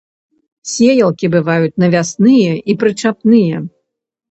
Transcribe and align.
Сеялкі 0.71 1.25
бываюць 1.35 1.75
навясныя 1.85 2.51
і 2.69 2.79
прычапныя. 2.87 3.65